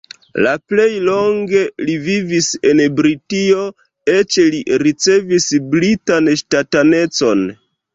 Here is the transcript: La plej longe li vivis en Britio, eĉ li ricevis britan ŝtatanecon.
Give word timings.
La 0.43 0.51
plej 0.71 0.87
longe 1.09 1.61
li 1.89 1.97
vivis 2.07 2.49
en 2.71 2.83
Britio, 3.03 3.69
eĉ 4.17 4.41
li 4.57 4.65
ricevis 4.89 5.51
britan 5.77 6.37
ŝtatanecon. 6.45 7.51